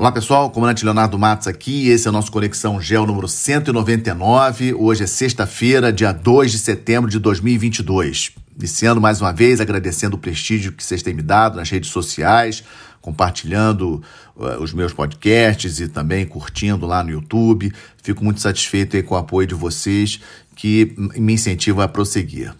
Olá 0.00 0.10
pessoal, 0.10 0.48
comandante 0.48 0.82
Leonardo 0.82 1.18
Matos 1.18 1.46
aqui, 1.46 1.88
esse 1.90 2.06
é 2.06 2.10
o 2.10 2.12
nosso 2.12 2.32
Conexão 2.32 2.80
Gel 2.80 3.06
número 3.06 3.28
199. 3.28 4.72
Hoje 4.72 5.04
é 5.04 5.06
sexta-feira, 5.06 5.92
dia 5.92 6.10
2 6.10 6.52
de 6.52 6.58
setembro 6.58 7.10
de 7.10 7.18
2022. 7.18 8.32
Iniciando 8.58 8.98
mais 8.98 9.20
uma 9.20 9.30
vez, 9.30 9.60
agradecendo 9.60 10.16
o 10.16 10.18
prestígio 10.18 10.72
que 10.72 10.82
vocês 10.82 11.02
têm 11.02 11.12
me 11.12 11.20
dado 11.20 11.56
nas 11.56 11.68
redes 11.68 11.90
sociais, 11.90 12.64
compartilhando 13.02 14.02
uh, 14.34 14.62
os 14.62 14.72
meus 14.72 14.94
podcasts 14.94 15.80
e 15.80 15.86
também 15.86 16.24
curtindo 16.24 16.86
lá 16.86 17.04
no 17.04 17.10
YouTube. 17.10 17.70
Fico 18.02 18.24
muito 18.24 18.40
satisfeito 18.40 19.02
com 19.04 19.14
o 19.14 19.18
apoio 19.18 19.46
de 19.46 19.54
vocês 19.54 20.18
que 20.60 20.94
me 21.16 21.32
incentiva 21.32 21.84
a 21.84 21.88
prosseguir. 21.88 22.52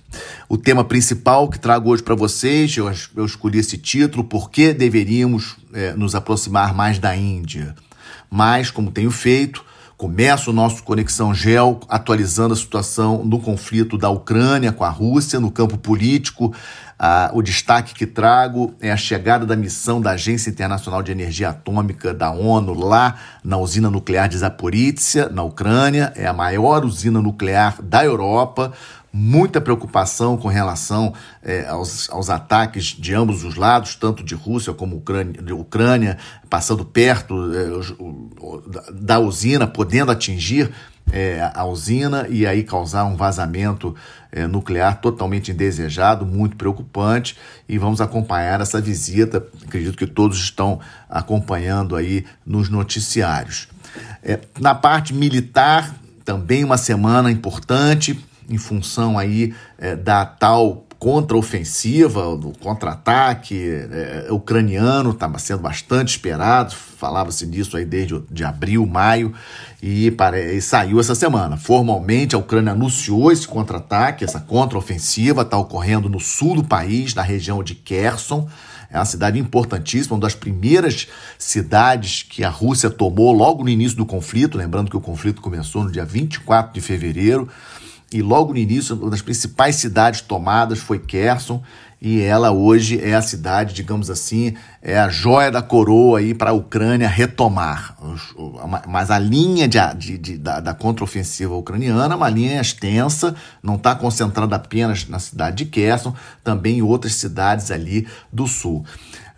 O 0.49 0.57
tema 0.57 0.83
principal 0.83 1.51
que 1.51 1.59
trago 1.59 1.91
hoje 1.91 2.03
para 2.03 2.15
vocês, 2.15 2.75
eu, 2.75 2.91
eu, 3.15 3.27
escolhi 3.27 3.59
esse 3.59 3.77
título, 3.77 4.25
Por 4.25 4.51
que 4.51 4.73
deveríamos 4.73 5.59
é, 5.75 5.93
nos 5.93 6.15
aproximar 6.15 6.75
mais 6.75 6.99
da 6.99 7.15
Índia? 7.15 7.75
Mas, 8.31 8.71
como 8.71 8.91
tenho 8.91 9.11
feito, 9.11 9.63
começo 10.01 10.49
o 10.49 10.55
nosso 10.55 10.83
Conexão 10.83 11.35
Gel 11.35 11.79
atualizando 11.87 12.55
a 12.55 12.57
situação 12.57 13.23
no 13.23 13.39
conflito 13.39 13.99
da 13.99 14.09
Ucrânia 14.09 14.73
com 14.73 14.83
a 14.83 14.89
Rússia, 14.89 15.39
no 15.39 15.51
campo 15.51 15.77
político, 15.77 16.55
ah, 16.99 17.31
o 17.35 17.43
destaque 17.43 17.93
que 17.93 18.07
trago 18.07 18.75
é 18.81 18.91
a 18.91 18.97
chegada 18.97 19.45
da 19.45 19.55
missão 19.55 20.01
da 20.01 20.13
Agência 20.13 20.49
Internacional 20.49 21.03
de 21.03 21.13
Energia 21.13 21.51
Atômica 21.51 22.15
da 22.15 22.31
ONU 22.31 22.73
lá 22.73 23.15
na 23.43 23.59
usina 23.59 23.91
nuclear 23.91 24.27
de 24.27 24.39
Zaporizhia, 24.39 25.29
na 25.29 25.43
Ucrânia. 25.43 26.13
É 26.15 26.27
a 26.27 26.33
maior 26.33 26.83
usina 26.85 27.21
nuclear 27.21 27.81
da 27.83 28.05
Europa. 28.05 28.73
Muita 29.13 29.61
preocupação 29.61 30.37
com 30.37 30.47
relação 30.47 31.13
é, 31.43 31.67
aos, 31.67 32.09
aos, 32.11 32.31
ataques 32.31 32.87
de 32.87 33.13
ambos 33.13 33.43
os 33.45 33.57
lados, 33.57 33.97
tanto 33.97 34.23
de 34.23 34.37
Rússia 34.37 34.73
como 34.73 34.97
Ucrânia, 34.97 35.55
Ucrânia 35.55 36.17
passando 36.49 36.85
perto 36.85 37.35
é, 37.53 38.93
da 38.93 39.19
usina, 39.19 39.67
podendo 39.67 40.13
atingir 40.13 40.71
é, 41.13 41.51
a 41.55 41.65
usina 41.65 42.27
e 42.29 42.47
aí 42.47 42.63
causar 42.63 43.05
um 43.05 43.17
vazamento 43.17 43.95
é, 44.31 44.47
nuclear 44.47 45.01
totalmente 45.01 45.51
indesejado, 45.51 46.25
muito 46.25 46.57
preocupante. 46.57 47.37
E 47.69 47.79
vamos 47.79 48.01
acompanhar 48.01 48.61
essa 48.61 48.81
visita. 48.81 49.45
Acredito 49.67 49.97
que 49.97 50.07
todos 50.07 50.39
estão 50.39 50.81
acompanhando 51.09 51.97
aí 51.97 52.25
nos 52.47 52.69
noticiários. 52.69 53.69
É, 54.23 54.39
na 54.61 54.75
parte 54.75 55.13
militar, 55.13 55.95
também 56.25 56.63
uma 56.63 56.77
semana 56.77 57.31
importante 57.31 58.19
em 58.51 58.59
função 58.59 59.19
aí 59.19 59.55
é, 59.79 59.97
da 59.97 60.27
tal 60.27 60.87
contraofensiva, 60.99 62.37
do 62.37 62.53
contra-ataque 62.59 63.59
é, 63.91 64.27
ucraniano, 64.31 65.13
estava 65.13 65.39
sendo 65.39 65.63
bastante 65.63 66.11
esperado, 66.11 66.75
falava-se 66.75 67.47
disso 67.47 67.79
aí 67.79 67.87
desde 67.87 68.23
de 68.31 68.45
abril, 68.45 68.85
maio, 68.85 69.33
e, 69.83 70.15
e 70.53 70.61
saiu 70.61 71.01
essa 71.01 71.15
semana. 71.15 71.57
Formalmente, 71.57 72.35
a 72.35 72.39
Ucrânia 72.39 72.73
anunciou 72.73 73.33
esse 73.33 73.49
contra-ataque, 73.49 74.25
essa 74.25 74.41
contraofensiva, 74.41 75.41
está 75.41 75.57
ocorrendo 75.57 76.07
no 76.11 76.21
sul 76.21 76.57
do 76.57 76.65
país, 76.65 77.15
na 77.15 77.23
região 77.23 77.63
de 77.63 77.75
Kherson, 77.75 78.47
é 78.93 78.99
uma 78.99 79.05
cidade 79.05 79.39
importantíssima, 79.39 80.17
uma 80.17 80.21
das 80.21 80.35
primeiras 80.35 81.07
cidades 81.39 82.25
que 82.29 82.43
a 82.43 82.51
Rússia 82.51 82.91
tomou 82.91 83.33
logo 83.33 83.63
no 83.63 83.71
início 83.71 83.97
do 83.97 84.05
conflito, 84.05 84.59
lembrando 84.59 84.91
que 84.91 84.97
o 84.97 85.01
conflito 85.01 85.41
começou 85.41 85.85
no 85.85 85.93
dia 85.93 86.05
24 86.05 86.75
de 86.75 86.81
fevereiro, 86.81 87.49
e 88.13 88.23
logo 88.23 88.53
no 88.53 88.59
início, 88.59 88.97
uma 88.97 89.11
das 89.11 89.23
principais 89.23 89.77
cidades 89.77 90.21
tomadas 90.21 90.79
foi 90.79 90.99
Kherson, 90.99 91.63
e 92.03 92.23
ela 92.23 92.51
hoje 92.51 92.99
é 92.99 93.15
a 93.15 93.21
cidade, 93.21 93.75
digamos 93.75 94.09
assim, 94.09 94.55
é 94.81 94.99
a 94.99 95.11
joia 95.11 95.51
da 95.51 95.61
coroa 95.61 96.19
aí 96.19 96.33
para 96.33 96.51
a 96.51 96.55
Ucrânia 96.55 97.07
retomar. 97.07 97.95
Mas 98.89 99.11
a 99.11 99.19
linha 99.19 99.69
de, 99.69 99.79
de, 99.97 100.17
de 100.17 100.39
da, 100.39 100.61
da 100.61 100.73
contraofensiva 100.73 101.55
ucraniana 101.55 102.15
é 102.15 102.17
uma 102.17 102.31
linha 102.31 102.59
extensa, 102.59 103.35
não 103.63 103.75
está 103.75 103.95
concentrada 103.95 104.57
apenas 104.57 105.07
na 105.09 105.19
cidade 105.19 105.65
de 105.65 105.71
Kherson, 105.71 106.15
também 106.43 106.79
em 106.79 106.83
outras 106.83 107.15
cidades 107.17 107.71
ali 107.71 108.09
do 108.33 108.47
sul. 108.47 108.83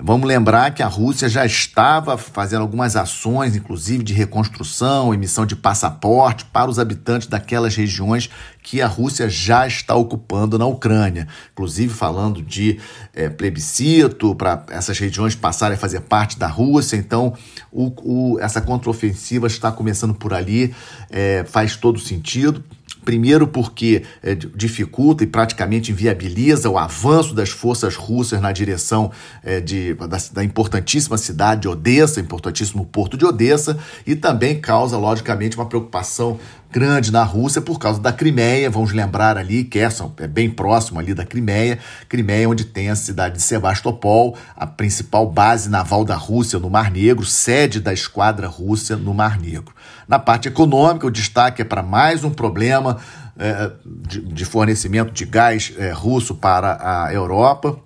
Vamos 0.04 0.26
lembrar 0.26 0.74
que 0.74 0.82
a 0.82 0.88
Rússia 0.88 1.28
já 1.28 1.46
estava 1.46 2.18
fazendo 2.18 2.62
algumas 2.62 2.96
ações, 2.96 3.54
inclusive 3.54 4.02
de 4.02 4.12
reconstrução, 4.12 5.14
emissão 5.14 5.46
de 5.46 5.54
passaporte 5.54 6.44
para 6.46 6.68
os 6.68 6.80
habitantes 6.80 7.28
daquelas 7.28 7.76
regiões 7.76 8.28
que 8.60 8.82
a 8.82 8.88
Rússia 8.88 9.30
já 9.30 9.64
está 9.64 9.94
ocupando 9.94 10.58
na 10.58 10.66
Ucrânia. 10.66 11.28
Inclusive 11.52 11.94
falando 11.94 12.42
de 12.42 12.80
é, 13.14 13.28
plebiscito 13.28 14.34
para 14.34 14.66
essas 14.70 14.98
regiões 14.98 15.36
passarem 15.36 15.76
a 15.76 15.80
fazer 15.80 16.00
parte 16.00 16.36
da 16.36 16.48
Rússia. 16.48 16.96
Então, 16.96 17.34
o, 17.70 17.92
o, 18.02 18.40
essa 18.40 18.60
contraofensiva 18.60 19.46
está 19.46 19.70
começando 19.70 20.14
por 20.14 20.34
ali, 20.34 20.74
é, 21.10 21.44
faz 21.44 21.76
todo 21.76 22.00
sentido. 22.00 22.64
Primeiro, 23.04 23.46
porque 23.46 24.04
é, 24.22 24.34
dificulta 24.34 25.24
e 25.24 25.26
praticamente 25.26 25.90
inviabiliza 25.90 26.70
o 26.70 26.78
avanço 26.78 27.34
das 27.34 27.50
forças 27.50 27.96
russas 27.96 28.40
na 28.40 28.52
direção 28.52 29.10
é, 29.42 29.60
de, 29.60 29.94
da, 29.94 30.18
da, 30.32 30.44
importantíssima 30.44 31.18
cidade 31.18 31.62
de 31.62 31.68
Odessa, 31.68 32.20
importantíssimo 32.20 32.86
porto 32.86 33.16
de 33.16 33.24
Odessa, 33.24 33.78
e 34.06 34.14
também 34.14 34.60
causa, 34.60 34.96
logicamente, 34.96 35.56
uma 35.56 35.66
preocupação 35.66 36.38
grande 36.72 37.12
na 37.12 37.22
Rússia 37.22 37.60
por 37.60 37.78
causa 37.78 38.00
da 38.00 38.10
Crimeia. 38.10 38.70
Vamos 38.70 38.92
lembrar 38.92 39.36
ali, 39.36 39.62
Kherson 39.62 40.10
é 40.16 40.26
bem 40.26 40.48
próximo 40.48 40.98
ali 40.98 41.12
da 41.12 41.24
Crimeia. 41.24 41.78
Crimeia, 42.08 42.48
onde 42.48 42.64
tem 42.64 42.88
a 42.88 42.96
cidade 42.96 43.36
de 43.36 43.42
Sebastopol, 43.42 44.36
a 44.56 44.66
principal 44.66 45.30
base 45.30 45.68
naval 45.68 46.02
da 46.02 46.16
Rússia 46.16 46.58
no 46.58 46.70
Mar 46.70 46.90
Negro, 46.90 47.26
sede 47.26 47.78
da 47.78 47.92
esquadra 47.92 48.48
russa 48.48 48.96
no 48.96 49.12
Mar 49.12 49.38
Negro. 49.38 49.74
Na 50.08 50.18
parte 50.18 50.48
econômica, 50.48 51.06
o 51.06 51.10
destaque 51.10 51.60
é 51.60 51.64
para 51.64 51.82
mais 51.82 52.24
um 52.24 52.30
problema 52.30 52.96
é, 53.38 53.70
de, 53.84 54.22
de, 54.22 54.44
fornecimento 54.46 55.12
de 55.12 55.26
gás 55.26 55.72
é, 55.76 55.92
russo 55.92 56.34
para 56.34 56.78
a 56.80 57.12
Europa 57.12 57.78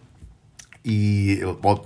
e 0.89 1.41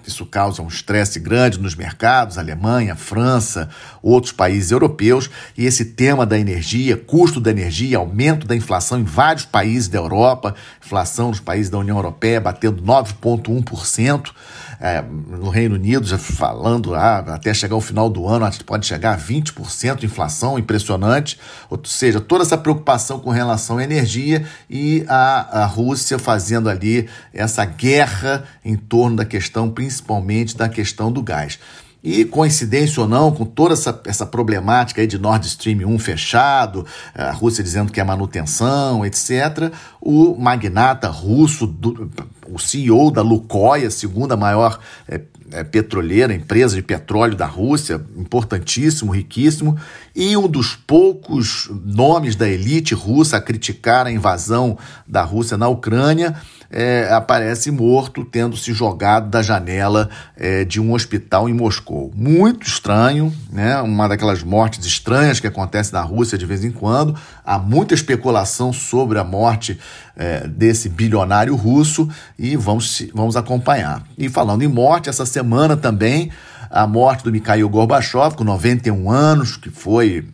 isso 0.07 0.27
causa 0.27 0.61
um 0.61 0.69
estresse 0.69 1.19
grande 1.19 1.59
nos 1.59 1.75
mercados, 1.75 2.37
Alemanha, 2.37 2.95
França, 2.95 3.71
outros 4.03 4.31
países 4.31 4.71
europeus, 4.71 5.31
e 5.57 5.65
esse 5.65 5.87
tema 5.87 6.27
da 6.27 6.39
energia, 6.39 6.99
custo 6.99 7.41
da 7.41 7.51
energia, 7.51 7.97
aumento 7.97 8.47
da 8.47 8.55
inflação 8.55 9.01
em 9.01 9.05
vários 9.05 9.47
países 9.47 9.89
da 9.89 9.99
Europa, 9.99 10.55
inflação 10.85 11.31
nos 11.31 11.41
países 11.41 11.71
da 11.71 11.79
União 11.79 11.97
Europeia 11.97 12.43
batendo 12.43 12.83
9,1%, 12.83 14.33
é, 14.81 15.03
no 15.03 15.51
Reino 15.51 15.75
Unido, 15.75 16.07
já 16.07 16.17
falando 16.17 16.95
ah, 16.95 17.19
até 17.19 17.53
chegar 17.53 17.75
ao 17.75 17.81
final 17.83 18.09
do 18.09 18.27
ano, 18.27 18.49
pode 18.65 18.87
chegar 18.87 19.13
a 19.15 19.19
20% 19.19 19.97
de 19.97 20.07
inflação, 20.07 20.59
impressionante. 20.59 21.39
Ou 21.69 21.79
seja, 21.85 22.19
toda 22.19 22.43
essa 22.43 22.57
preocupação 22.57 23.21
com 23.21 23.31
relação 23.31 23.77
à 23.77 23.85
energia 23.85 24.45
e 24.71 25.05
a, 25.07 25.63
a 25.63 25.67
Rússia 25.67 26.19
fazendo 26.19 26.71
ali 26.71 27.09
essa 27.35 27.65
guerra 27.65 28.45
em 28.65 28.75
torno 28.75 29.17
da 29.17 29.25
questão, 29.25 29.71
principalmente 29.71 30.57
da 30.57 30.69
questão 30.69 31.13
do 31.13 31.23
gás. 31.23 31.59
E, 32.03 32.25
coincidência 32.25 33.03
ou 33.03 33.09
não, 33.09 33.31
com 33.31 33.45
toda 33.45 33.75
essa, 33.75 34.01
essa 34.07 34.25
problemática 34.25 35.01
aí 35.03 35.07
de 35.07 35.19
Nord 35.19 35.47
Stream 35.47 35.87
1 35.87 35.99
fechado, 35.99 36.87
a 37.15 37.31
Rússia 37.31 37.63
dizendo 37.63 37.93
que 37.93 38.01
é 38.01 38.05
manutenção, 38.05 39.05
etc., 39.05 39.71
o 40.01 40.35
magnata 40.35 41.09
russo, 41.09 41.67
do, 41.67 42.11
o 42.49 42.59
CEO 42.59 43.11
da 43.11 43.21
Lukoil, 43.21 43.91
segunda 43.91 44.35
maior 44.35 44.81
é, 45.07 45.21
é, 45.53 45.63
petroleira, 45.63 46.33
empresa 46.33 46.75
de 46.75 46.83
petróleo 46.83 47.37
da 47.37 47.47
Rússia, 47.47 48.01
importantíssimo, 48.17 49.13
riquíssimo, 49.13 49.77
e 50.15 50.37
um 50.37 50.49
dos 50.49 50.75
poucos 50.75 51.71
nomes 51.85 52.35
da 52.35 52.49
elite 52.49 52.95
russa 52.95 53.37
a 53.37 53.41
criticar 53.41 54.07
a 54.07 54.13
invasão 54.13 54.79
da 55.07 55.23
Rússia 55.23 55.57
na 55.57 55.69
Ucrânia, 55.69 56.37
é, 56.71 57.09
aparece 57.13 57.71
morto, 57.71 58.25
tendo 58.25 58.57
se 58.57 58.73
jogado 58.73 59.29
da 59.29 59.43
janela 59.43 60.09
é, 60.37 60.65
de 60.65 60.81
um 60.81 60.93
hospital 60.93 61.49
em 61.49 61.53
Moscou. 61.53 62.13
Muito 62.15 62.67
estranho, 62.67 63.35
né? 63.53 63.81
uma 63.83 64.09
daquelas 64.09 64.43
mortes 64.43 64.87
estranhas 64.87 65.41
que 65.41 65.47
acontece 65.47 65.93
na 65.93 66.03
Rússia 66.03 66.39
de 66.39 66.47
vez 66.47 66.65
em 66.65 66.71
quando. 66.71 67.17
Há 67.45 67.59
muita 67.59 67.95
especulação 67.95 68.73
sobre 68.73 69.19
a 69.19 69.25
morte 69.25 69.79
é, 70.17 70.47
desse 70.47 70.89
bilionário 70.89 71.57
russo 71.57 72.09
e 72.39 72.57
vamos, 72.57 73.03
vamos 73.13 73.37
acompanhar. 73.37 74.05
E 74.17 74.29
falando 74.29 74.63
em 74.63 74.69
morte, 74.69 75.09
essa 75.09 75.27
semana 75.27 75.77
também 75.77 76.31
a 76.71 76.87
morte 76.87 77.25
do 77.25 77.33
Mikhail 77.33 77.69
Gorbachev, 77.69 78.37
com 78.37 78.45
91 78.45 79.11
anos, 79.11 79.57
que 79.57 79.71
foi 79.71 80.25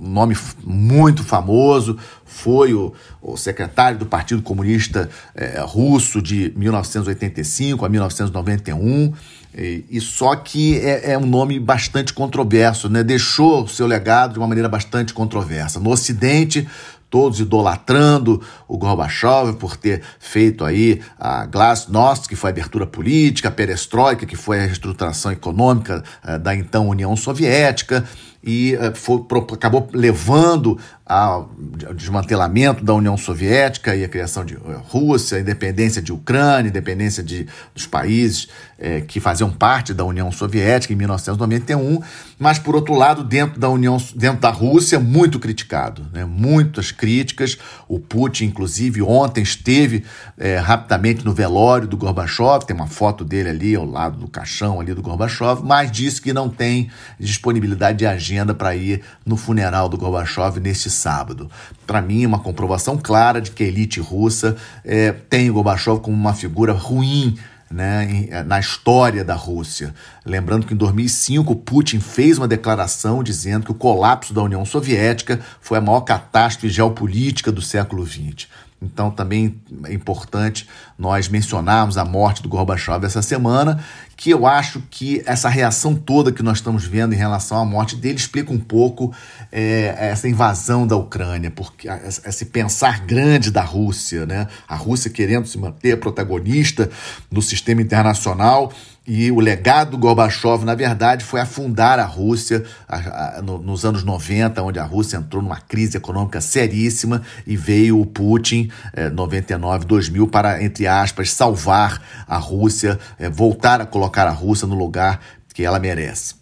nome 0.00 0.36
muito 0.64 1.24
famoso, 1.24 1.96
foi 2.24 2.74
o, 2.74 2.92
o 3.20 3.36
secretário 3.36 3.98
do 3.98 4.06
Partido 4.06 4.42
Comunista 4.42 5.08
é, 5.34 5.60
Russo 5.60 6.20
de 6.20 6.52
1985 6.56 7.84
a 7.84 7.88
1991, 7.88 9.12
e, 9.54 9.84
e 9.90 10.00
só 10.00 10.34
que 10.36 10.78
é, 10.78 11.12
é, 11.12 11.18
um 11.18 11.26
nome 11.26 11.58
bastante 11.58 12.12
controverso, 12.12 12.88
né? 12.88 13.02
deixou 13.02 13.66
seu 13.68 13.86
legado 13.86 14.34
de 14.34 14.38
uma 14.38 14.48
maneira 14.48 14.68
bastante 14.68 15.12
controversa. 15.12 15.78
No 15.78 15.90
Ocidente, 15.90 16.66
todos 17.12 17.40
idolatrando 17.40 18.40
o 18.66 18.78
Gorbachev 18.78 19.52
por 19.58 19.76
ter 19.76 20.00
feito 20.18 20.64
aí 20.64 21.02
a 21.20 21.44
Glasnost, 21.44 22.26
que 22.26 22.34
foi 22.34 22.48
a 22.48 22.52
abertura 22.52 22.86
política, 22.86 23.48
a 23.48 23.52
perestroika, 23.52 24.24
que 24.24 24.34
foi 24.34 24.60
a 24.60 24.62
reestruturação 24.62 25.30
econômica 25.30 26.02
uh, 26.24 26.38
da 26.38 26.56
então 26.56 26.88
União 26.88 27.14
Soviética, 27.14 28.02
e 28.42 28.74
uh, 28.74 28.94
foi, 28.94 29.24
acabou 29.52 29.88
levando 29.92 30.78
ao 31.04 31.50
desmantelamento 31.94 32.82
da 32.82 32.94
União 32.94 33.16
Soviética 33.16 33.94
e 33.94 34.02
a 34.02 34.08
criação 34.08 34.44
de 34.44 34.54
Rússia, 34.88 35.36
a 35.36 35.40
independência 35.40 36.00
de 36.00 36.12
Ucrânia, 36.12 36.66
a 36.66 36.68
independência 36.68 37.22
de, 37.22 37.46
dos 37.74 37.86
países 37.86 38.48
eh, 38.78 39.02
que 39.02 39.20
faziam 39.20 39.50
parte 39.50 39.92
da 39.92 40.04
União 40.04 40.32
Soviética 40.32 40.92
em 40.92 40.96
1991, 40.96 42.00
mas 42.38 42.58
por 42.58 42.74
outro 42.74 42.94
lado, 42.94 43.22
dentro 43.22 43.60
da 43.60 43.68
União, 43.68 43.96
dentro 44.14 44.40
da 44.40 44.50
Rússia, 44.50 44.98
muito 44.98 45.38
criticado, 45.38 46.06
né? 46.12 46.24
muitas 46.24 46.90
críticas. 46.90 47.58
O 47.86 48.00
Putin, 48.00 48.46
inclusive, 48.46 49.02
ontem 49.02 49.42
esteve 49.42 50.04
eh, 50.38 50.56
rapidamente 50.56 51.24
no 51.24 51.34
velório 51.34 51.86
do 51.86 51.96
Gorbachev, 51.96 52.64
tem 52.64 52.74
uma 52.74 52.86
foto 52.86 53.24
dele 53.24 53.50
ali 53.50 53.74
ao 53.74 53.84
lado 53.84 54.16
do 54.18 54.28
caixão 54.28 54.80
ali 54.80 54.94
do 54.94 55.02
Gorbachev, 55.02 55.62
mas 55.62 55.90
disse 55.92 56.22
que 56.22 56.32
não 56.32 56.48
tem 56.48 56.90
disponibilidade 57.20 57.98
de 57.98 58.06
agenda 58.32 58.54
para 58.54 58.74
ir 58.74 59.02
no 59.24 59.36
funeral 59.36 59.88
do 59.88 59.98
Gorbachev 59.98 60.58
neste 60.58 60.90
sábado. 60.90 61.50
Para 61.86 62.00
mim, 62.00 62.24
uma 62.24 62.38
comprovação 62.38 62.96
clara 62.96 63.40
de 63.40 63.50
que 63.50 63.62
a 63.62 63.66
elite 63.66 64.00
russa 64.00 64.56
é, 64.84 65.12
tem 65.12 65.50
o 65.50 65.54
Gorbachev 65.54 66.00
como 66.00 66.16
uma 66.16 66.32
figura 66.32 66.72
ruim 66.72 67.36
né, 67.70 68.26
eh, 68.30 68.42
na 68.42 68.60
história 68.60 69.24
da 69.24 69.34
Rússia. 69.34 69.94
Lembrando 70.26 70.66
que 70.66 70.74
em 70.74 70.76
2005 70.76 71.56
Putin 71.56 72.00
fez 72.00 72.36
uma 72.36 72.46
declaração 72.46 73.22
dizendo 73.22 73.64
que 73.64 73.72
o 73.72 73.74
colapso 73.74 74.34
da 74.34 74.42
União 74.42 74.64
Soviética 74.64 75.40
foi 75.60 75.78
a 75.78 75.80
maior 75.80 76.02
catástrofe 76.02 76.68
geopolítica 76.68 77.50
do 77.50 77.62
século 77.62 78.06
XX. 78.06 78.46
Então 78.82 79.10
também 79.10 79.54
é 79.84 79.94
importante 79.94 80.68
nós 80.98 81.28
mencionarmos 81.28 81.96
a 81.96 82.04
morte 82.04 82.42
do 82.42 82.48
Gorbachev 82.48 83.06
essa 83.06 83.22
semana, 83.22 83.82
que 84.22 84.30
eu 84.30 84.46
acho 84.46 84.80
que 84.88 85.20
essa 85.26 85.48
reação 85.48 85.96
toda 85.96 86.30
que 86.30 86.44
nós 86.44 86.58
estamos 86.58 86.84
vendo 86.84 87.12
em 87.12 87.16
relação 87.16 87.58
à 87.58 87.64
morte 87.64 87.96
dele 87.96 88.14
explica 88.14 88.52
um 88.52 88.58
pouco 88.60 89.12
é, 89.50 89.96
essa 89.98 90.28
invasão 90.28 90.86
da 90.86 90.94
Ucrânia, 90.94 91.50
porque 91.50 91.88
esse 91.88 92.44
pensar 92.44 93.00
grande 93.00 93.50
da 93.50 93.62
Rússia, 93.64 94.24
né? 94.24 94.46
A 94.68 94.76
Rússia 94.76 95.10
querendo 95.10 95.48
se 95.48 95.58
manter 95.58 95.98
protagonista 95.98 96.88
no 97.32 97.42
sistema 97.42 97.82
internacional 97.82 98.72
e 99.06 99.32
o 99.32 99.40
legado 99.40 99.92
do 99.92 99.98
Gorbachev, 99.98 100.64
na 100.64 100.76
verdade, 100.76 101.24
foi 101.24 101.40
afundar 101.40 101.98
a 101.98 102.04
Rússia 102.04 102.64
a, 102.88 103.38
a, 103.38 103.42
no, 103.42 103.58
nos 103.58 103.84
anos 103.84 104.04
90, 104.04 104.62
onde 104.62 104.78
a 104.78 104.84
Rússia 104.84 105.16
entrou 105.16 105.42
numa 105.42 105.60
crise 105.60 105.96
econômica 105.96 106.40
seríssima 106.40 107.22
e 107.44 107.56
veio 107.56 108.00
o 108.00 108.06
Putin, 108.06 108.70
eh, 108.92 109.10
99, 109.10 109.86
2000, 109.86 110.28
para, 110.28 110.62
entre 110.62 110.86
aspas, 110.86 111.32
salvar 111.32 112.00
a 112.28 112.36
Rússia, 112.36 112.98
eh, 113.18 113.28
voltar 113.28 113.80
a 113.80 113.86
colocar 113.86 114.28
a 114.28 114.30
Rússia 114.32 114.68
no 114.68 114.76
lugar 114.76 115.20
que 115.52 115.64
ela 115.64 115.80
merece. 115.80 116.34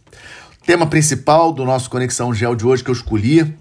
Tema 0.67 0.87
principal 0.87 1.53
do 1.53 1.65
nosso 1.65 1.89
Conexão 1.89 2.35
Gel 2.35 2.55
de 2.55 2.67
hoje 2.67 2.85
que 2.85 2.91
eu 2.91 2.95
escolhi 2.95 3.57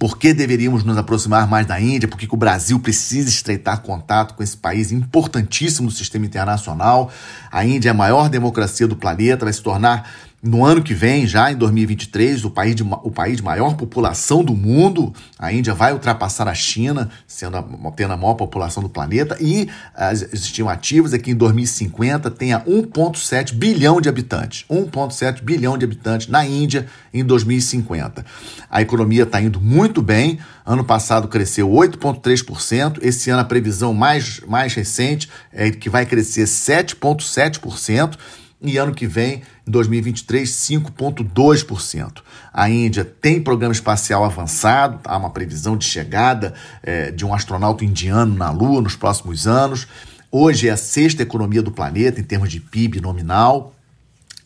por 0.00 0.16
que 0.16 0.32
deveríamos 0.32 0.82
nos 0.82 0.96
aproximar 0.96 1.46
mais 1.46 1.66
da 1.66 1.78
Índia? 1.78 2.08
Por 2.08 2.18
que, 2.18 2.26
o 2.32 2.36
Brasil 2.36 2.80
precisa 2.80 3.28
estreitar 3.28 3.82
contato 3.82 4.34
com 4.34 4.42
esse 4.42 4.56
país 4.56 4.90
importantíssimo 4.90 5.88
no 5.88 5.92
sistema 5.92 6.24
internacional? 6.24 7.12
A 7.52 7.66
Índia 7.66 7.90
é 7.90 7.92
a 7.92 7.94
maior 7.94 8.30
democracia 8.30 8.88
do 8.88 8.96
planeta, 8.96 9.44
vai 9.44 9.52
se 9.52 9.62
tornar 9.62 10.10
no 10.42 10.64
ano 10.64 10.82
que 10.82 10.94
vem, 10.94 11.26
já 11.26 11.52
em 11.52 11.56
2023, 11.56 12.46
o 12.46 12.50
país, 12.50 12.74
de, 12.74 12.82
o 12.82 13.10
país 13.10 13.36
de 13.36 13.42
maior 13.42 13.76
população 13.76 14.42
do 14.42 14.54
mundo, 14.54 15.12
a 15.38 15.52
Índia 15.52 15.74
vai 15.74 15.92
ultrapassar 15.92 16.48
a 16.48 16.54
China, 16.54 17.10
sendo 17.26 17.58
a, 17.58 17.62
tendo 17.94 18.14
a 18.14 18.16
maior 18.16 18.34
população 18.34 18.82
do 18.82 18.88
planeta, 18.88 19.36
e 19.38 19.68
as 19.94 20.22
estimativas 20.32 21.12
é 21.12 21.18
que 21.18 21.30
em 21.30 21.34
2050 21.34 22.30
tenha 22.30 22.60
1,7 22.60 23.52
bilhão 23.52 24.00
de 24.00 24.08
habitantes. 24.08 24.64
1,7 24.70 25.42
bilhão 25.42 25.76
de 25.76 25.84
habitantes 25.84 26.28
na 26.28 26.46
Índia 26.46 26.86
em 27.12 27.22
2050. 27.22 28.24
A 28.70 28.80
economia 28.80 29.24
está 29.24 29.42
indo 29.42 29.60
muito 29.60 30.00
bem. 30.00 30.38
Ano 30.64 30.84
passado 30.84 31.28
cresceu 31.28 31.68
8,3%. 31.68 32.98
Esse 33.02 33.28
ano 33.28 33.42
a 33.42 33.44
previsão 33.44 33.92
mais, 33.92 34.40
mais 34.48 34.72
recente 34.72 35.28
é 35.52 35.70
que 35.70 35.90
vai 35.90 36.06
crescer 36.06 36.44
7,7% 36.44 38.16
e 38.62 38.76
ano 38.76 38.94
que 38.94 39.06
vem, 39.06 39.42
em 39.66 39.70
2023, 39.70 40.48
5,2%. 40.48 42.18
A 42.52 42.68
Índia 42.68 43.04
tem 43.04 43.40
programa 43.40 43.72
espacial 43.72 44.24
avançado, 44.24 45.00
há 45.04 45.16
uma 45.16 45.30
previsão 45.30 45.76
de 45.76 45.84
chegada 45.84 46.52
é, 46.82 47.10
de 47.10 47.24
um 47.24 47.32
astronauta 47.32 47.84
indiano 47.84 48.34
na 48.34 48.50
Lua 48.50 48.82
nos 48.82 48.96
próximos 48.96 49.46
anos. 49.46 49.86
Hoje 50.30 50.68
é 50.68 50.70
a 50.70 50.76
sexta 50.76 51.22
economia 51.22 51.62
do 51.62 51.72
planeta 51.72 52.20
em 52.20 52.24
termos 52.24 52.50
de 52.50 52.60
PIB 52.60 53.00
nominal, 53.00 53.74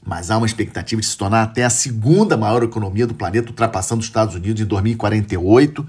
mas 0.07 0.31
há 0.31 0.37
uma 0.37 0.47
expectativa 0.47 1.01
de 1.01 1.07
se 1.07 1.17
tornar 1.17 1.43
até 1.43 1.65
a 1.65 1.71
segunda 1.71 2.37
maior 2.37 2.63
economia 2.63 3.07
do 3.07 3.15
planeta, 3.15 3.49
ultrapassando 3.49 4.01
os 4.01 4.07
Estados 4.07 4.35
Unidos 4.35 4.61
em 4.63 4.67
2048. 4.67 5.85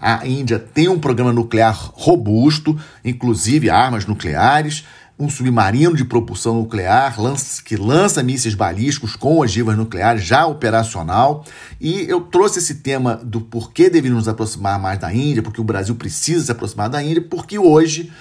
A 0.00 0.26
Índia 0.26 0.58
tem 0.58 0.88
um 0.88 0.98
programa 0.98 1.32
nuclear 1.32 1.74
robusto, 1.92 2.78
inclusive 3.04 3.70
armas 3.70 4.06
nucleares 4.06 4.84
um 5.18 5.28
submarino 5.28 5.96
de 5.96 6.04
propulsão 6.04 6.54
nuclear 6.54 7.16
que 7.64 7.76
lança 7.76 8.22
mísseis 8.22 8.54
balísticos 8.54 9.16
com 9.16 9.38
ogivas 9.38 9.76
nucleares 9.76 10.22
já 10.22 10.46
operacional. 10.46 11.44
E 11.80 12.02
eu 12.08 12.20
trouxe 12.20 12.60
esse 12.60 12.76
tema 12.76 13.16
do 13.16 13.40
porquê 13.40 13.84
deveríamos 13.90 14.26
nos 14.26 14.28
aproximar 14.28 14.78
mais 14.78 14.98
da 14.98 15.12
Índia, 15.12 15.42
porque 15.42 15.60
o 15.60 15.64
Brasil 15.64 15.96
precisa 15.96 16.44
se 16.44 16.52
aproximar 16.52 16.88
da 16.88 17.02
Índia, 17.02 17.22
porque 17.22 17.58
hoje 17.58 18.12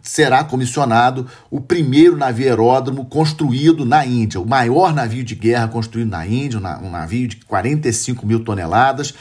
será 0.00 0.44
comissionado 0.44 1.26
o 1.50 1.60
primeiro 1.60 2.16
navio 2.16 2.46
aeródromo 2.46 3.04
construído 3.04 3.84
na 3.84 4.06
Índia, 4.06 4.40
o 4.40 4.46
maior 4.46 4.94
navio 4.94 5.24
de 5.24 5.34
guerra 5.34 5.68
construído 5.68 6.08
na 6.08 6.26
Índia, 6.26 6.58
um 6.58 6.90
navio 6.90 7.28
de 7.28 7.36
45 7.36 8.26
mil 8.26 8.44
toneladas, 8.44 9.14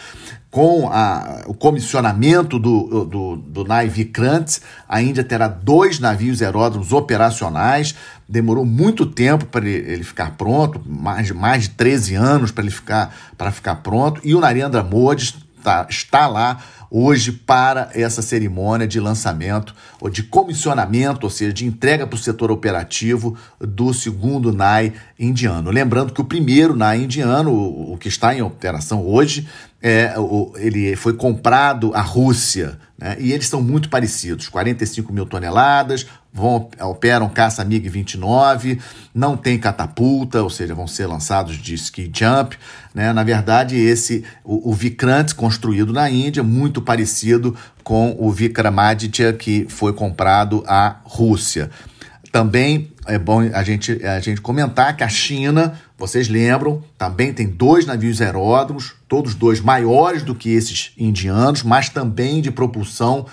com 0.52 0.90
a, 0.92 1.44
o 1.48 1.54
comissionamento 1.54 2.60
do, 2.60 3.06
do, 3.06 3.36
do 3.38 3.66
Vikrant, 3.90 4.60
a 4.88 5.02
Índia 5.02 5.24
terá 5.24 5.48
dois 5.48 5.98
navios 5.98 6.42
aeródromos 6.42 6.92
operacionais. 6.92 7.96
Demorou 8.28 8.66
muito 8.66 9.06
tempo 9.06 9.46
para 9.46 9.66
ele, 9.66 9.92
ele, 9.92 10.04
ficar 10.04 10.32
pronto, 10.32 10.82
mais, 10.86 11.32
mais 11.32 11.64
de 11.64 11.70
13 11.70 12.16
anos 12.16 12.52
para 12.52 12.66
ele 12.66 12.72
ficar, 12.72 13.16
para 13.38 13.50
ficar 13.50 13.76
pronto. 13.78 14.20
E 14.26 14.36
o 14.36 14.42
Narendra 14.42 14.84
Modi 14.84 15.24
está, 15.58 15.88
está 15.90 16.28
lá 16.28 16.62
hoje 16.92 17.32
para 17.32 17.90
essa 17.94 18.22
cerimônia 18.22 18.86
de 18.86 19.00
lançamento 19.00 19.74
ou 20.02 20.10
de 20.10 20.24
comissionamento, 20.24 21.26
ou 21.26 21.30
seja, 21.30 21.54
de 21.54 21.66
entrega 21.66 22.06
para 22.06 22.16
o 22.16 22.20
setor 22.20 22.52
operativo 22.52 23.38
do 23.58 23.94
segundo 23.94 24.52
NAI 24.52 24.92
indiano. 25.18 25.72
Lembrando 25.72 26.12
que 26.12 26.20
o 26.20 26.26
primeiro 26.26 26.76
NAI 26.76 27.04
indiano, 27.04 27.54
o, 27.54 27.98
que 27.98 28.10
está 28.10 28.36
em 28.36 28.42
operação 28.42 29.06
hoje, 29.08 29.48
é, 29.82 30.14
ele 30.58 30.96
foi 30.98 31.14
comprado 31.14 31.94
à 31.96 32.02
Rússia, 32.02 32.78
né? 32.98 33.16
e 33.20 33.32
eles 33.32 33.48
são 33.48 33.62
muito 33.62 33.90
parecidos, 33.90 34.50
45 34.50 35.14
mil 35.14 35.26
toneladas, 35.26 36.06
vão, 36.34 36.70
operam 36.80 37.28
caça 37.30 37.64
MiG-29, 37.66 38.80
não 39.14 39.36
tem 39.36 39.58
catapulta, 39.60 40.42
ou 40.42 40.50
seja, 40.50 40.74
vão 40.74 40.88
ser 40.88 41.08
lançados 41.08 41.58
de 41.58 41.74
ski 41.76 42.12
jump. 42.14 42.58
Né? 42.94 43.12
Na 43.12 43.24
verdade, 43.24 43.76
esse 43.76 44.24
o, 44.44 44.72
o 44.72 44.74
Vikrant, 44.74 45.34
construído 45.34 45.92
na 45.92 46.10
Índia, 46.10 46.44
muito 46.44 46.82
parecido 46.82 47.56
com 47.84 48.16
o 48.18 48.32
Vikramaditya, 48.32 49.34
que 49.34 49.66
foi 49.70 49.94
comprado 49.94 50.64
à 50.68 50.98
Rússia. 51.04 51.70
Também 52.32 52.92
é 53.06 53.20
bom 53.20 53.42
a 53.54 53.64
gente, 53.64 54.04
a 54.06 54.20
gente 54.22 54.40
comentar 54.40 54.96
que 54.96 55.04
a 55.04 55.10
China, 55.10 55.78
vocês 55.98 56.30
lembram, 56.30 56.82
também 56.98 57.34
tem 57.34 57.48
dois 57.48 57.86
navios 57.86 58.22
aeródromos, 58.22 58.94
todos 59.08 59.36
dois 59.36 59.60
maiores 59.60 60.24
do 60.24 60.34
que 60.34 60.50
esses 60.50 60.94
indianos, 60.98 61.62
mas 61.64 61.90
também 61.90 62.42
de 62.42 62.52
propulsão 62.52 63.26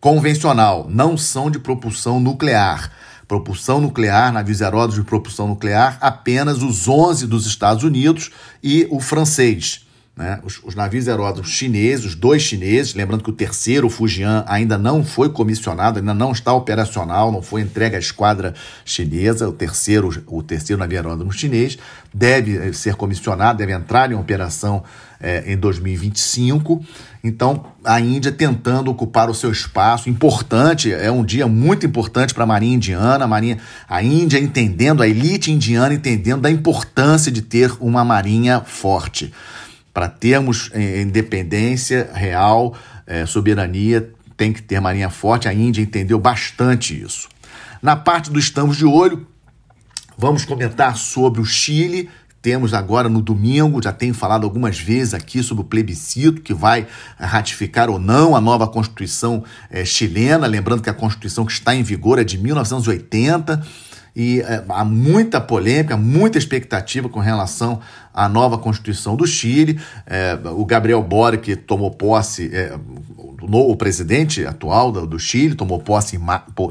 convencional, 0.00 0.86
não 0.88 1.16
são 1.16 1.50
de 1.50 1.58
propulsão 1.58 2.20
nuclear. 2.20 2.90
Propulsão 3.26 3.80
nuclear, 3.80 4.32
navios 4.32 4.62
aeródromos 4.62 4.96
de 4.96 5.02
propulsão 5.02 5.48
nuclear, 5.48 5.98
apenas 6.00 6.62
os 6.62 6.86
11 6.86 7.26
dos 7.26 7.46
Estados 7.46 7.82
Unidos 7.82 8.30
e 8.62 8.86
o 8.90 9.00
francês. 9.00 9.85
Né? 10.16 10.40
Os, 10.42 10.58
os, 10.64 10.74
navios 10.74 11.06
aeródromos 11.08 11.50
chineses, 11.50 12.06
os 12.06 12.14
dois 12.14 12.40
chineses, 12.40 12.94
lembrando 12.94 13.22
que 13.22 13.28
o 13.28 13.34
terceiro, 13.34 13.86
o 13.86 13.90
Fujian, 13.90 14.44
ainda 14.48 14.78
não 14.78 15.04
foi 15.04 15.28
comissionado, 15.28 15.98
ainda 15.98 16.14
não 16.14 16.32
está 16.32 16.54
operacional, 16.54 17.30
não 17.30 17.42
foi 17.42 17.60
entregue 17.60 17.96
à 17.96 17.98
esquadra 17.98 18.54
chinesa. 18.82 19.46
O 19.46 19.52
terceiro, 19.52 20.08
o 20.26 20.42
terceiro 20.42 20.80
navio 20.80 20.96
aeródromo 20.96 21.30
chinês 21.30 21.76
deve 22.14 22.56
eh, 22.56 22.72
ser 22.72 22.94
comissionado, 22.94 23.58
deve 23.58 23.72
entrar 23.72 24.10
em 24.10 24.14
operação 24.14 24.82
é, 25.20 25.52
em 25.52 25.56
2025. 25.56 26.82
Então, 27.22 27.66
a 27.84 28.00
Índia 28.00 28.32
tentando 28.32 28.90
ocupar 28.90 29.28
o 29.28 29.34
seu 29.34 29.52
espaço, 29.52 30.08
importante, 30.08 30.94
é 30.94 31.12
um 31.12 31.24
dia 31.24 31.46
muito 31.46 31.84
importante 31.84 32.32
para 32.32 32.44
a 32.44 32.46
Marinha 32.46 32.74
Indiana, 32.74 33.26
a, 33.26 33.28
Marinha, 33.28 33.58
a 33.86 34.02
Índia 34.02 34.38
entendendo, 34.38 35.02
a 35.02 35.08
elite 35.08 35.52
indiana 35.52 35.92
entendendo 35.92 36.40
da 36.40 36.50
importância 36.50 37.30
de 37.30 37.42
ter 37.42 37.70
uma 37.80 38.02
marinha 38.02 38.62
forte 38.64 39.30
para 39.96 40.10
termos 40.10 40.68
eh, 40.74 41.00
independência 41.00 42.10
real 42.12 42.74
é, 43.06 43.24
soberania, 43.24 44.12
tem 44.36 44.52
que 44.52 44.60
ter 44.60 44.78
marinha 44.78 45.08
forte. 45.08 45.48
A 45.48 45.54
Índia 45.54 45.80
entendeu 45.80 46.18
bastante 46.18 47.00
isso. 47.00 47.30
Na 47.80 47.96
parte 47.96 48.30
do 48.30 48.38
estamos 48.38 48.76
de 48.76 48.84
olho, 48.84 49.26
vamos 50.18 50.44
comentar 50.44 50.98
sobre 50.98 51.40
o 51.40 51.46
Chile. 51.46 52.10
Temos 52.42 52.74
agora 52.74 53.08
no 53.08 53.22
domingo, 53.22 53.82
já 53.82 53.90
tenho 53.90 54.12
falado 54.12 54.44
algumas 54.44 54.78
vezes 54.78 55.14
aqui 55.14 55.42
sobre 55.42 55.64
o 55.64 55.66
plebiscito 55.66 56.42
que 56.42 56.52
vai 56.52 56.86
ratificar 57.18 57.88
ou 57.88 57.98
não 57.98 58.36
a 58.36 58.40
nova 58.40 58.68
Constituição 58.68 59.44
é, 59.70 59.82
chilena. 59.82 60.46
Lembrando 60.46 60.82
que 60.82 60.90
a 60.90 60.94
Constituição 60.94 61.46
que 61.46 61.52
está 61.52 61.74
em 61.74 61.82
vigor 61.82 62.18
é 62.18 62.24
de 62.24 62.36
1980 62.36 63.62
e 64.16 64.40
é, 64.40 64.64
há 64.70 64.82
muita 64.82 65.38
polêmica, 65.42 65.94
muita 65.94 66.38
expectativa 66.38 67.06
com 67.06 67.20
relação 67.20 67.80
à 68.14 68.26
nova 68.26 68.56
Constituição 68.56 69.14
do 69.14 69.26
Chile. 69.26 69.78
É, 70.06 70.38
o 70.56 70.64
Gabriel 70.64 71.02
Boric 71.02 71.54
tomou 71.54 71.90
posse, 71.90 72.48
é, 72.50 72.74
o, 73.18 73.72
o 73.72 73.76
presidente 73.76 74.46
atual 74.46 74.90
do, 74.90 75.06
do 75.06 75.18
Chile 75.18 75.54
tomou 75.54 75.78
posse, 75.78 76.16
em, 76.16 76.20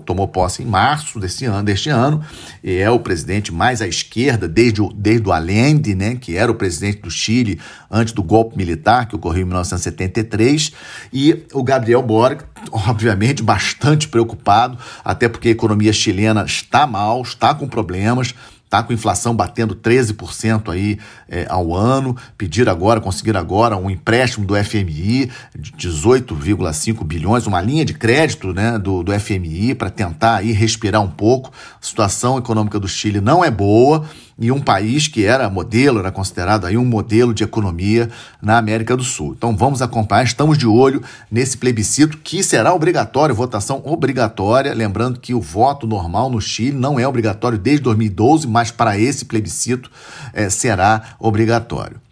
tomou 0.04 0.28
posse 0.28 0.64
em 0.64 0.66
março 0.66 1.20
desse 1.20 1.46
ano, 1.46 1.64
deste 1.64 1.88
ano, 1.88 2.20
e 2.64 2.78
é 2.78 2.90
o 2.90 3.00
presidente 3.00 3.54
mais 3.54 3.80
à 3.80 3.88
esquerda 3.88 4.48
desde 4.48 4.82
o, 4.82 4.92
desde 4.92 5.30
o 5.30 5.32
Allende, 5.32 5.94
né, 5.94 6.16
que 6.16 6.36
era 6.36 6.52
o 6.52 6.56
presidente 6.56 7.02
do 7.02 7.12
Chile 7.12 7.60
antes 7.92 8.12
do 8.12 8.24
golpe 8.24 8.58
militar 8.58 9.08
que 9.08 9.16
ocorreu 9.16 9.44
em 9.44 9.46
1973, 9.46 10.72
e 11.14 11.46
o 11.54 11.64
Gabriel 11.64 12.02
Boric, 12.02 12.44
obviamente, 12.72 13.44
bastante 13.44 14.08
preocupado, 14.08 14.78
até 15.04 15.28
porque 15.28 15.50
a 15.50 15.52
economia 15.52 15.94
chilena 15.94 16.44
está 16.46 16.86
mal, 16.86 17.22
está 17.22 17.54
com 17.54 17.68
problemas, 17.68 18.34
está 18.66 18.84
com 18.84 18.92
inflação 18.92 19.36
batendo 19.36 19.76
13% 19.76 20.72
aí 20.72 21.00
é, 21.30 21.46
ao 21.50 21.74
ano, 21.74 22.16
pedir 22.38 22.68
agora, 22.68 23.00
conseguir 23.00 23.38
agora 23.38 23.78
um 23.78 23.90
empréstimo 23.90 24.46
do 24.46 24.56
FMI 24.56 25.32
de 25.58 25.72
18,5 25.72 27.04
bilhões, 27.06 27.48
uma 27.48 27.62
linha 27.62 27.86
de 27.86 27.94
crédito 27.94 28.54
né, 28.54 28.78
do, 28.78 29.04
do 29.04 29.18
FMI 29.18 29.76
para 29.76 29.90
tentar 29.90 30.38
aí 30.38 30.52
respirar 30.52 31.02
um 31.02 31.10
pouco. 31.10 31.52
A 31.82 31.86
situação 31.86 32.38
econômica 32.38 32.80
do 32.80 32.88
Chile 32.88 33.22
não 33.22 33.46
é 33.46 33.52
boa, 33.52 34.06
e 34.38 34.52
um 34.52 34.60
país 34.60 35.08
que 35.08 35.24
era 35.26 35.50
modelo, 35.50 36.00
era 36.00 36.12
considerado 36.12 36.66
aí 36.66 36.78
um 36.78 36.84
modelo 36.84 37.34
de 37.34 37.44
economia 37.44 38.10
na 38.42 38.58
América 38.58 38.96
do 38.96 39.04
Sul. 39.04 39.34
Então 39.38 39.56
vamos 39.56 39.82
acompanhar, 39.82 40.24
estamos 40.24 40.58
de 40.58 40.68
olho 40.68 41.02
nesse 41.32 41.58
plebiscito 41.58 42.18
que 42.18 42.44
será 42.44 42.74
obrigatório, 42.74 43.34
votação 43.34 43.82
obrigatória, 43.86 44.74
lembrando 44.74 45.20
que 45.20 45.34
o 45.34 45.40
voto 45.40 45.88
normal 45.88 46.30
no 46.30 46.42
Chile 46.42 46.78
não 46.78 47.00
é 47.00 47.08
obrigatório 47.08 47.58
desde 47.58 47.84
2012, 47.84 48.48
mas 48.48 48.72
para 48.72 49.00
esse 49.00 49.24
plebiscito 49.24 49.90
é, 50.34 50.50
será 50.50 51.16
obrigatório. 51.18 52.06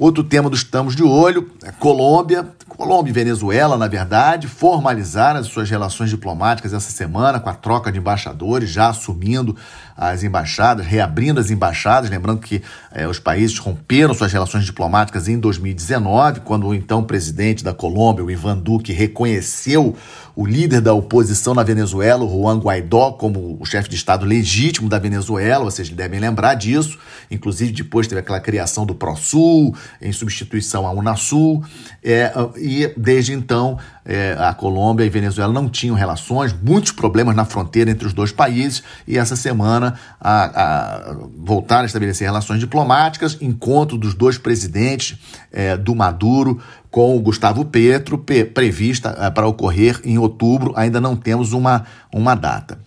Outro 0.00 0.24
tema 0.24 0.48
do 0.48 0.56
Estamos 0.56 0.96
de 0.96 1.02
Olho 1.02 1.50
é 1.62 1.70
Colômbia. 1.72 2.48
Colômbia 2.66 3.10
e 3.10 3.12
Venezuela, 3.12 3.76
na 3.76 3.86
verdade, 3.86 4.48
formalizaram 4.48 5.40
as 5.40 5.48
suas 5.48 5.68
relações 5.68 6.08
diplomáticas 6.08 6.72
essa 6.72 6.90
semana 6.90 7.38
com 7.38 7.50
a 7.50 7.54
troca 7.54 7.92
de 7.92 7.98
embaixadores, 7.98 8.70
já 8.70 8.88
assumindo 8.88 9.54
as 10.00 10.24
embaixadas, 10.24 10.86
reabrindo 10.86 11.38
as 11.38 11.50
embaixadas. 11.50 12.08
Lembrando 12.08 12.40
que 12.40 12.62
eh, 12.90 13.06
os 13.06 13.18
países 13.18 13.58
romperam 13.58 14.14
suas 14.14 14.32
relações 14.32 14.64
diplomáticas 14.64 15.28
em 15.28 15.38
2019, 15.38 16.40
quando 16.40 16.66
o 16.66 16.74
então 16.74 17.04
presidente 17.04 17.62
da 17.62 17.74
Colômbia, 17.74 18.24
o 18.24 18.30
Ivan 18.30 18.56
Duque, 18.56 18.94
reconheceu 18.94 19.94
o 20.34 20.46
líder 20.46 20.80
da 20.80 20.94
oposição 20.94 21.52
na 21.52 21.62
Venezuela, 21.62 22.24
o 22.24 22.30
Juan 22.30 22.58
Guaidó, 22.58 23.12
como 23.12 23.58
o 23.60 23.66
chefe 23.66 23.90
de 23.90 23.96
Estado 23.96 24.24
legítimo 24.24 24.88
da 24.88 24.98
Venezuela, 24.98 25.64
vocês 25.64 25.90
devem 25.90 26.18
lembrar 26.18 26.54
disso. 26.54 26.98
Inclusive, 27.30 27.72
depois 27.72 28.06
teve 28.06 28.20
aquela 28.20 28.40
criação 28.40 28.86
do 28.86 28.94
ProSul, 28.94 29.76
em 30.00 30.12
substituição 30.12 30.86
à 30.86 30.92
Unasul. 30.92 31.62
É, 32.02 32.32
e 32.56 32.90
desde 32.96 33.34
então, 33.34 33.78
é, 34.04 34.34
a 34.38 34.54
Colômbia 34.54 35.04
e 35.04 35.10
Venezuela 35.10 35.52
não 35.52 35.68
tinham 35.68 35.94
relações, 35.94 36.54
muitos 36.54 36.92
problemas 36.92 37.36
na 37.36 37.44
fronteira 37.44 37.90
entre 37.90 38.06
os 38.06 38.14
dois 38.14 38.32
países, 38.32 38.82
e 39.06 39.18
essa 39.18 39.36
semana 39.36 39.89
a, 40.20 40.44
a 40.44 41.16
voltaram 41.38 41.82
a 41.82 41.86
estabelecer 41.86 42.26
relações 42.26 42.60
diplomáticas, 42.60 43.36
encontro 43.40 43.96
dos 43.96 44.14
dois 44.14 44.38
presidentes 44.38 45.18
é, 45.52 45.76
do 45.76 45.94
Maduro 45.94 46.60
com 46.90 47.16
o 47.16 47.20
Gustavo 47.20 47.64
Petro, 47.64 48.18
prevista 48.18 49.16
é, 49.18 49.30
para 49.30 49.46
ocorrer 49.46 50.00
em 50.04 50.18
outubro, 50.18 50.72
ainda 50.76 51.00
não 51.00 51.14
temos 51.14 51.52
uma, 51.52 51.84
uma 52.12 52.34
data. 52.34 52.78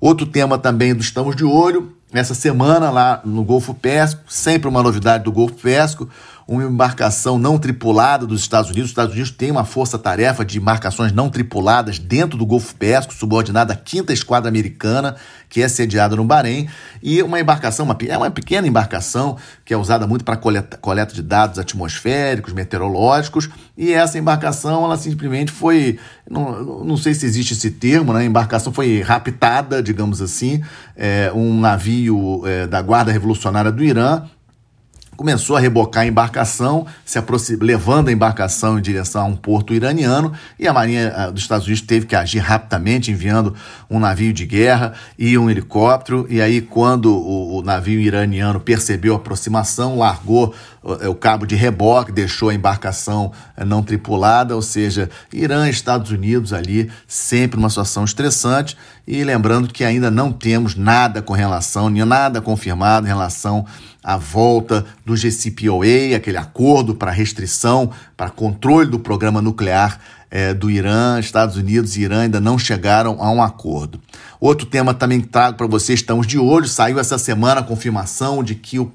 Outro 0.00 0.26
tema 0.26 0.56
também 0.56 0.94
do 0.94 1.02
Estamos 1.02 1.36
de 1.36 1.44
Olho, 1.44 1.94
essa 2.12 2.34
semana 2.34 2.90
lá 2.90 3.20
no 3.24 3.44
Golfo 3.44 3.74
Pérsico, 3.74 4.22
sempre 4.26 4.68
uma 4.68 4.82
novidade 4.82 5.24
do 5.24 5.30
Golfo 5.30 5.54
Pérsico, 5.54 6.08
uma 6.50 6.64
embarcação 6.64 7.38
não 7.38 7.56
tripulada 7.60 8.26
dos 8.26 8.40
Estados 8.40 8.70
Unidos. 8.70 8.86
Os 8.86 8.90
Estados 8.90 9.12
Unidos 9.12 9.30
têm 9.30 9.52
uma 9.52 9.64
força-tarefa 9.64 10.44
de 10.44 10.58
embarcações 10.58 11.12
não 11.12 11.30
tripuladas 11.30 12.00
dentro 12.00 12.36
do 12.36 12.44
Golfo 12.44 12.74
Pérsico, 12.74 13.14
subordinada 13.14 13.72
à 13.72 13.76
quinta 13.76 14.12
esquadra 14.12 14.48
americana, 14.48 15.14
que 15.48 15.62
é 15.62 15.68
sediada 15.68 16.16
no 16.16 16.24
Bahrein, 16.24 16.68
e 17.00 17.22
uma 17.22 17.38
embarcação, 17.38 17.84
uma, 17.86 17.96
é 18.08 18.18
uma 18.18 18.30
pequena 18.32 18.66
embarcação 18.66 19.36
que 19.64 19.72
é 19.72 19.76
usada 19.76 20.08
muito 20.08 20.24
para 20.24 20.36
coleta, 20.36 20.76
coleta 20.76 21.14
de 21.14 21.22
dados 21.22 21.56
atmosféricos, 21.56 22.52
meteorológicos, 22.52 23.48
e 23.78 23.92
essa 23.92 24.18
embarcação, 24.18 24.84
ela 24.84 24.96
simplesmente 24.96 25.52
foi, 25.52 26.00
não, 26.28 26.84
não 26.84 26.96
sei 26.96 27.14
se 27.14 27.26
existe 27.26 27.52
esse 27.52 27.70
termo, 27.70 28.12
né? 28.12 28.20
A 28.20 28.24
embarcação 28.24 28.72
foi 28.72 29.00
raptada, 29.02 29.80
digamos 29.80 30.20
assim, 30.20 30.64
é, 30.96 31.30
um 31.32 31.60
navio 31.60 32.42
é, 32.44 32.66
da 32.66 32.82
Guarda 32.82 33.12
Revolucionária 33.12 33.70
do 33.70 33.84
Irã, 33.84 34.24
começou 35.20 35.54
a 35.54 35.60
rebocar 35.60 36.04
a 36.04 36.06
embarcação, 36.06 36.86
se 37.04 37.20
levando 37.60 38.08
a 38.08 38.12
embarcação 38.12 38.78
em 38.78 38.80
direção 38.80 39.20
a 39.20 39.24
um 39.26 39.36
porto 39.36 39.74
iraniano, 39.74 40.32
e 40.58 40.66
a 40.66 40.72
Marinha 40.72 41.12
ah, 41.14 41.30
dos 41.30 41.42
Estados 41.42 41.66
Unidos 41.66 41.82
teve 41.82 42.06
que 42.06 42.16
agir 42.16 42.38
rapidamente, 42.38 43.10
enviando 43.10 43.54
um 43.90 44.00
navio 44.00 44.32
de 44.32 44.46
guerra 44.46 44.94
e 45.18 45.36
um 45.36 45.50
helicóptero. 45.50 46.26
E 46.30 46.40
aí, 46.40 46.62
quando 46.62 47.14
o, 47.14 47.58
o 47.58 47.62
navio 47.62 48.00
iraniano 48.00 48.60
percebeu 48.60 49.12
a 49.12 49.18
aproximação, 49.18 49.98
largou 49.98 50.54
o, 50.82 51.10
o 51.10 51.14
cabo 51.14 51.46
de 51.46 51.54
reboque, 51.54 52.12
deixou 52.12 52.48
a 52.48 52.54
embarcação 52.54 53.32
eh, 53.56 53.64
não 53.64 53.82
tripulada, 53.82 54.54
ou 54.54 54.62
seja, 54.62 55.10
Irã 55.32 55.66
e 55.66 55.70
Estados 55.70 56.10
Unidos 56.10 56.52
ali, 56.52 56.90
sempre 57.06 57.58
uma 57.58 57.68
situação 57.68 58.04
estressante. 58.04 58.76
E 59.06 59.24
lembrando 59.24 59.72
que 59.72 59.84
ainda 59.84 60.10
não 60.10 60.32
temos 60.32 60.74
nada 60.74 61.20
com 61.20 61.32
relação, 61.32 61.90
nada 61.90 62.40
confirmado 62.40 63.06
em 63.06 63.08
relação 63.08 63.66
a 64.02 64.16
volta 64.16 64.84
do 65.04 65.14
JCPOA, 65.14 66.16
aquele 66.16 66.38
acordo 66.38 66.94
para 66.94 67.10
restrição, 67.10 67.90
para 68.16 68.30
controle 68.30 68.90
do 68.90 68.98
programa 68.98 69.42
nuclear 69.42 69.98
é, 70.30 70.54
do 70.54 70.70
Irã. 70.70 71.18
Estados 71.18 71.56
Unidos 71.56 71.96
e 71.96 72.02
Irã 72.02 72.22
ainda 72.22 72.40
não 72.40 72.58
chegaram 72.58 73.22
a 73.22 73.30
um 73.30 73.42
acordo. 73.42 74.00
Outro 74.40 74.66
tema 74.66 74.94
também 74.94 75.20
que 75.20 75.28
trago 75.28 75.56
para 75.56 75.66
vocês, 75.66 76.00
estamos 76.00 76.26
de 76.26 76.38
olho, 76.38 76.66
saiu 76.66 76.98
essa 76.98 77.18
semana 77.18 77.60
a 77.60 77.64
confirmação 77.64 78.42
de 78.42 78.54
que 78.54 78.78
o 78.78 78.90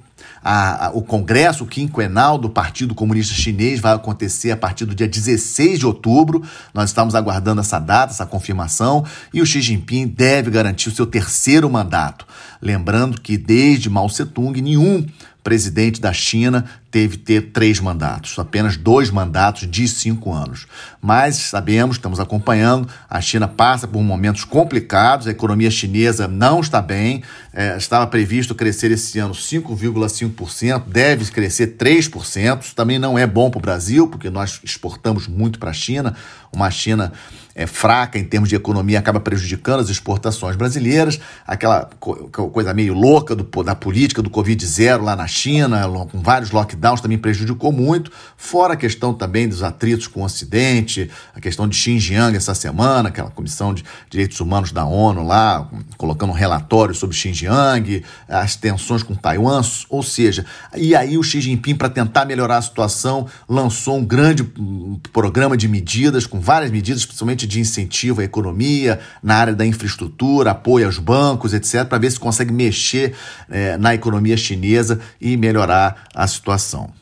a, 0.47 0.85
a, 0.85 0.89
o 0.91 1.01
congresso 1.01 1.65
quinquenal 1.65 2.37
do 2.37 2.51
Partido 2.51 2.93
Comunista 2.93 3.33
Chinês 3.33 3.79
vai 3.79 3.95
acontecer 3.95 4.51
a 4.51 4.57
partir 4.57 4.85
do 4.85 4.93
dia 4.93 5.07
16 5.07 5.79
de 5.79 5.87
outubro. 5.87 6.43
Nós 6.71 6.91
estamos 6.91 7.15
aguardando 7.15 7.61
essa 7.61 7.79
data, 7.79 8.13
essa 8.13 8.27
confirmação, 8.27 9.03
e 9.33 9.41
o 9.41 9.45
Xi 9.45 9.59
Jinping 9.59 10.05
deve 10.05 10.51
garantir 10.51 10.89
o 10.89 10.91
seu 10.91 11.07
terceiro 11.07 11.67
mandato. 11.67 12.27
Lembrando 12.61 13.19
que 13.19 13.37
desde 13.37 13.89
Mao 13.89 14.07
Tse-tung, 14.07 14.61
nenhum 14.61 15.03
presidente 15.45 16.01
da 16.01 16.11
China 16.11 16.65
teve 16.89 17.17
ter 17.17 17.51
três 17.51 17.79
mandatos, 17.79 18.39
apenas 18.39 18.77
dois 18.77 19.11
mandatos 19.11 19.69
de 19.69 19.87
cinco 19.87 20.33
anos. 20.33 20.65
Mas 20.99 21.35
sabemos, 21.35 21.97
estamos 21.97 22.19
acompanhando, 22.19 22.89
a 23.07 23.21
China 23.21 23.47
passa 23.47 23.87
por 23.87 24.01
momentos 24.01 24.43
complicados, 24.43 25.27
a 25.27 25.31
economia 25.31 25.69
chinesa 25.69 26.27
não 26.27 26.61
está 26.61 26.81
bem, 26.81 27.21
é, 27.53 27.77
estava 27.77 28.07
previsto 28.07 28.55
crescer 28.55 28.89
esse 28.89 29.19
ano 29.19 29.35
5,5%, 29.35 30.83
deve 30.87 31.25
crescer 31.25 31.75
3%, 31.77 32.61
isso 32.63 32.75
também 32.75 32.97
não 32.97 33.15
é 33.15 33.27
bom 33.27 33.51
para 33.51 33.59
o 33.59 33.61
Brasil, 33.61 34.07
porque 34.07 34.31
nós 34.31 34.59
exportamos 34.63 35.27
muito 35.27 35.59
para 35.59 35.69
a 35.69 35.73
China, 35.73 36.15
uma 36.51 36.71
China 36.71 37.13
é, 37.55 37.65
fraca 37.65 38.19
em 38.19 38.23
termos 38.25 38.49
de 38.49 38.55
economia 38.55 38.99
acaba 38.99 39.19
prejudicando 39.19 39.79
as 39.79 39.89
exportações 39.89 40.57
brasileiras, 40.57 41.19
aquela 41.47 41.89
co 41.99 42.29
coisa 42.49 42.73
meio 42.73 42.93
louca 42.93 43.33
do, 43.33 43.63
da 43.63 43.73
política 43.73 44.21
do 44.21 44.29
Covid 44.29 44.65
zero 44.65 45.03
lá 45.03 45.15
na 45.15 45.27
China, 45.35 45.87
com 46.11 46.21
vários 46.21 46.51
lockdowns, 46.51 47.01
também 47.01 47.17
prejudicou 47.17 47.71
muito, 47.71 48.11
fora 48.37 48.73
a 48.73 48.77
questão 48.77 49.13
também 49.13 49.47
dos 49.47 49.61
atritos 49.61 50.07
com 50.07 50.21
o 50.21 50.23
Ocidente, 50.23 51.09
a 51.35 51.41
questão 51.41 51.67
de 51.67 51.75
Xinjiang 51.75 52.35
essa 52.35 52.55
semana, 52.55 53.09
aquela 53.09 53.29
Comissão 53.29 53.73
de 53.73 53.83
Direitos 54.09 54.39
Humanos 54.39 54.71
da 54.71 54.85
ONU 54.85 55.23
lá, 55.23 55.69
colocando 55.97 56.29
um 56.29 56.35
relatório 56.35 56.95
sobre 56.95 57.15
Xinjiang, 57.15 58.03
as 58.27 58.55
tensões 58.55 59.03
com 59.03 59.13
Taiwan, 59.13 59.61
ou 59.89 60.01
seja, 60.01 60.45
e 60.75 60.95
aí 60.95 61.17
o 61.17 61.23
Xi 61.23 61.41
Jinping, 61.41 61.75
para 61.75 61.89
tentar 61.89 62.25
melhorar 62.25 62.57
a 62.57 62.61
situação, 62.61 63.27
lançou 63.47 63.97
um 63.97 64.05
grande 64.05 64.43
programa 65.11 65.57
de 65.57 65.67
medidas, 65.67 66.25
com 66.25 66.39
várias 66.39 66.71
medidas, 66.71 67.05
principalmente 67.05 67.45
de 67.45 67.59
incentivo 67.59 68.21
à 68.21 68.23
economia, 68.23 68.99
na 69.21 69.35
área 69.35 69.53
da 69.53 69.65
infraestrutura, 69.65 70.51
apoio 70.51 70.85
aos 70.85 70.97
bancos, 70.97 71.53
etc., 71.53 71.85
para 71.85 71.97
ver 71.97 72.11
se 72.11 72.19
consegue 72.19 72.53
mexer 72.53 73.13
é, 73.49 73.77
na 73.77 73.93
economia 73.93 74.37
chinesa 74.37 74.99
e 75.25 75.35
melhorar 75.35 76.03
a 76.13 76.27
situação. 76.27 76.93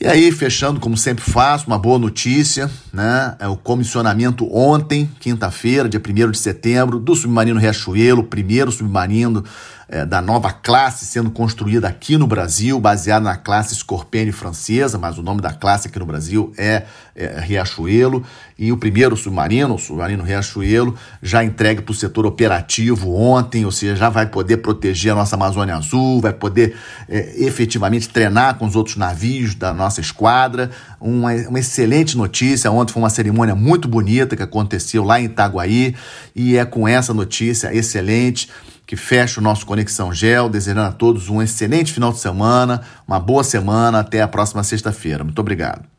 E 0.00 0.06
aí, 0.06 0.30
fechando 0.30 0.78
como 0.78 0.96
sempre 0.96 1.24
faço, 1.24 1.66
uma 1.66 1.78
boa 1.78 1.98
notícia, 1.98 2.70
né? 2.92 3.34
É 3.38 3.48
o 3.48 3.56
comissionamento 3.56 4.48
ontem, 4.54 5.10
quinta-feira, 5.18 5.88
dia 5.88 6.00
1 6.00 6.30
de 6.30 6.38
setembro, 6.38 7.00
do 7.00 7.16
submarino 7.16 7.58
Riachuelo, 7.58 8.22
primeiro 8.22 8.70
submarino 8.70 9.44
é, 9.88 10.04
da 10.04 10.20
nova 10.20 10.52
classe 10.52 11.06
sendo 11.06 11.30
construída 11.30 11.88
aqui 11.88 12.18
no 12.18 12.26
Brasil, 12.26 12.78
baseada 12.78 13.24
na 13.24 13.36
classe 13.36 13.74
Scorpene 13.74 14.30
francesa, 14.30 14.98
mas 14.98 15.16
o 15.16 15.22
nome 15.22 15.40
da 15.40 15.50
classe 15.50 15.88
aqui 15.88 15.98
no 15.98 16.04
Brasil 16.04 16.52
é, 16.58 16.84
é 17.16 17.40
Riachuelo. 17.40 18.22
E 18.58 18.70
o 18.70 18.76
primeiro 18.76 19.16
submarino, 19.16 19.76
o 19.76 19.78
submarino 19.78 20.22
Riachuelo, 20.22 20.94
já 21.22 21.42
entregue 21.42 21.80
para 21.80 21.92
o 21.92 21.94
setor 21.94 22.26
operativo 22.26 23.14
ontem, 23.14 23.64
ou 23.64 23.72
seja, 23.72 23.96
já 23.96 24.10
vai 24.10 24.26
poder 24.26 24.58
proteger 24.58 25.12
a 25.12 25.14
nossa 25.14 25.36
Amazônia 25.36 25.76
Azul, 25.76 26.20
vai 26.20 26.34
poder 26.34 26.76
é, 27.08 27.44
efetivamente 27.44 28.10
treinar 28.10 28.56
com 28.56 28.66
os 28.66 28.76
outros 28.76 28.96
navios 28.96 29.54
da 29.54 29.72
nossa 29.72 30.00
esquadra. 30.02 30.70
Uma, 31.00 31.32
uma 31.48 31.60
excelente 31.60 32.16
notícia. 32.16 32.70
Ontem 32.70 32.92
foi 32.92 33.00
uma 33.00 33.10
cerimônia 33.10 33.54
muito 33.54 33.88
bonita 33.88 34.36
que 34.36 34.42
aconteceu 34.42 35.02
lá 35.02 35.18
em 35.18 35.24
Itaguaí, 35.24 35.94
e 36.36 36.58
é 36.58 36.64
com 36.66 36.86
essa 36.86 37.14
notícia 37.14 37.74
excelente 37.74 38.48
que 38.88 38.96
fecha 38.96 39.38
o 39.38 39.42
nosso 39.42 39.66
Conexão 39.66 40.14
Gel, 40.14 40.48
desejando 40.48 40.88
a 40.88 40.90
todos 40.90 41.28
um 41.28 41.42
excelente 41.42 41.92
final 41.92 42.10
de 42.10 42.20
semana, 42.20 42.80
uma 43.06 43.20
boa 43.20 43.44
semana, 43.44 44.00
até 44.00 44.22
a 44.22 44.26
próxima 44.26 44.64
sexta-feira. 44.64 45.22
Muito 45.22 45.38
obrigado. 45.38 45.97